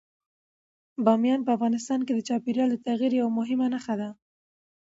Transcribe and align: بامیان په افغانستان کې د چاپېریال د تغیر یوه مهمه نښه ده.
بامیان 1.05 1.41
په 1.43 1.51
افغانستان 1.57 1.99
کې 2.05 2.13
د 2.15 2.19
چاپېریال 2.27 2.69
د 2.71 2.77
تغیر 2.87 3.11
یوه 3.19 3.31
مهمه 3.39 3.67
نښه 3.73 3.95
ده. 4.01 4.09